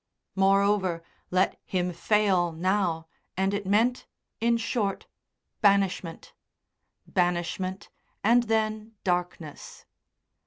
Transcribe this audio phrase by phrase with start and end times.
[0.33, 3.05] Moreover, let him fail now,
[3.37, 4.07] and it meant,
[4.39, 5.05] in short,
[5.61, 6.33] banishment
[7.05, 7.91] banishment
[8.23, 9.85] and then darkness.